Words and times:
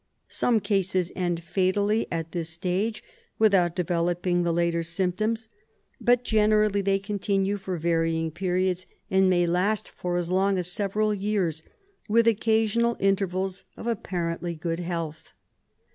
Some 0.29 0.61
cases 0.61 1.11
end 1.15 1.43
fatally 1.43 2.07
at 2.11 2.31
this 2.31 2.49
stage 2.49 3.03
without 3.37 3.75
developing 3.75 4.41
the 4.41 4.51
later 4.51 4.81
symptoms, 4.81 5.47
but 5.99 6.23
generally 6.23 6.81
they 6.81 6.97
continue 6.97 7.57
for 7.57 7.77
varying 7.77 8.31
periods, 8.31 8.87
and 9.11 9.29
may 9.29 9.45
last 9.45 9.91
as 10.03 10.31
long 10.31 10.57
as 10.57 10.71
several 10.71 11.13
years, 11.13 11.61
with 12.09 12.25
occa 12.25 12.63
sional 12.65 12.97
intervals 12.99 13.63
of 13.77 13.85
apparently 13.85 14.55
good 14.55 14.79
health. 14.79 15.33